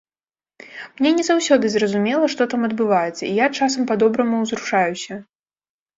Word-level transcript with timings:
Мне 1.01 1.11
не 1.17 1.25
заўсёды 1.27 1.65
зразумела, 1.75 2.25
што 2.35 2.41
там 2.53 2.61
адбываецца, 2.69 3.23
і 3.27 3.33
я 3.45 3.53
часам 3.61 3.81
па-добраму 3.93 4.35
ўзрушаюся. 4.47 5.13